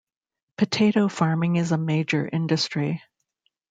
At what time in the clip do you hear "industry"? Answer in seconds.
2.27-3.03